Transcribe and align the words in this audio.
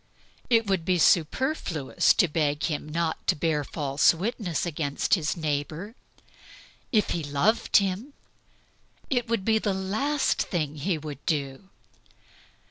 It 0.49 0.65
would 0.65 0.83
be 0.83 0.97
superfluous 0.97 2.15
to 2.15 2.27
beg 2.27 2.63
him 2.63 2.89
not 2.89 3.27
to 3.27 3.35
bear 3.35 3.63
false 3.63 4.15
witness 4.15 4.65
against 4.65 5.13
his 5.13 5.37
neighbor. 5.37 5.93
If 6.91 7.11
he 7.11 7.23
loved 7.23 7.77
him 7.77 8.13
it 9.11 9.27
would 9.27 9.45
be 9.45 9.59
the 9.59 9.75
last 9.75 10.41
thing 10.41 10.77
he 10.77 10.97
would 10.97 11.23
do. 11.27 11.69